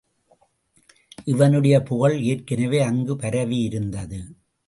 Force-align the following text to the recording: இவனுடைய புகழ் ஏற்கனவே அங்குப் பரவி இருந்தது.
இவனுடைய 1.25 1.81
புகழ் 1.81 2.21
ஏற்கனவே 2.21 2.79
அங்குப் 2.81 3.19
பரவி 3.19 3.57
இருந்தது. 3.61 4.19